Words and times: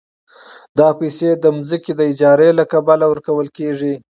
دا 0.77 0.89
پیسې 0.99 1.29
د 1.43 1.45
ځمکې 1.69 1.93
د 1.95 2.01
اجارې 2.11 2.49
له 2.59 2.63
کبله 2.73 3.05
ورکول 3.09 3.47
کېږي 3.57 3.93